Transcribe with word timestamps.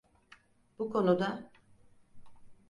Bu 0.79 0.89
konuda… 0.91 1.51